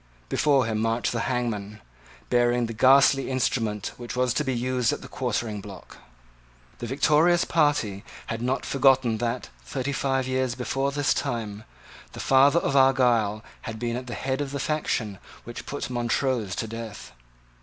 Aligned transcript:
Before 0.29 0.65
him 0.65 0.79
marched 0.79 1.11
the 1.11 1.29
hangman, 1.29 1.79
bearing 2.31 2.65
the 2.65 2.73
ghastly 2.73 3.29
instrument 3.29 3.91
which 3.97 4.15
was 4.15 4.33
to 4.33 4.43
be 4.43 4.51
used 4.51 4.91
at 4.91 5.03
the 5.03 5.07
quartering 5.07 5.61
block. 5.61 5.97
The 6.79 6.87
victorious 6.87 7.45
party 7.45 8.03
had 8.25 8.41
not 8.41 8.65
forgotten 8.65 9.19
that, 9.19 9.49
thirty 9.63 9.91
five 9.93 10.27
years 10.27 10.55
before 10.55 10.91
this 10.91 11.13
time, 11.13 11.65
the 12.13 12.19
father 12.19 12.57
of 12.57 12.75
Argyle 12.75 13.43
had 13.61 13.77
been 13.77 13.95
at 13.95 14.07
the 14.07 14.15
head 14.15 14.41
of 14.41 14.49
the 14.49 14.59
faction 14.59 15.19
which 15.43 15.67
put 15.67 15.87
Montrose 15.91 16.55
to 16.55 16.65
death. 16.67 17.11